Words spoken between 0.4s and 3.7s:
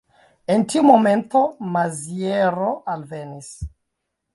En tiu momento Maziero alvenis.